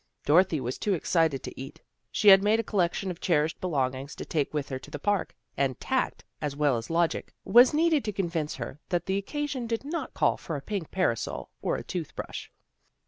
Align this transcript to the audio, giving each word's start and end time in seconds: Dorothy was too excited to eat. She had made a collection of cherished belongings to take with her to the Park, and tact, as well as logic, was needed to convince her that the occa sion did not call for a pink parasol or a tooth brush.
Dorothy 0.25 0.59
was 0.59 0.79
too 0.79 0.95
excited 0.95 1.43
to 1.43 1.53
eat. 1.61 1.79
She 2.11 2.29
had 2.29 2.41
made 2.41 2.59
a 2.59 2.63
collection 2.63 3.11
of 3.11 3.21
cherished 3.21 3.61
belongings 3.61 4.15
to 4.15 4.25
take 4.25 4.51
with 4.51 4.67
her 4.69 4.79
to 4.79 4.89
the 4.89 4.97
Park, 4.97 5.35
and 5.55 5.79
tact, 5.79 6.23
as 6.41 6.55
well 6.55 6.75
as 6.77 6.89
logic, 6.89 7.31
was 7.45 7.71
needed 7.71 8.03
to 8.05 8.11
convince 8.11 8.55
her 8.55 8.79
that 8.89 9.05
the 9.05 9.21
occa 9.21 9.47
sion 9.47 9.67
did 9.67 9.85
not 9.85 10.15
call 10.15 10.37
for 10.37 10.55
a 10.55 10.61
pink 10.61 10.89
parasol 10.89 11.51
or 11.61 11.75
a 11.75 11.83
tooth 11.83 12.15
brush. 12.15 12.51